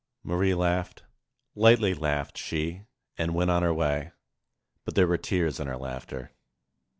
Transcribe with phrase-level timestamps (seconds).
[0.23, 1.03] Marie laughed;
[1.53, 2.81] lightly laughed she
[3.19, 4.11] and went on her way.
[4.83, 6.31] But there were tears in her laughter.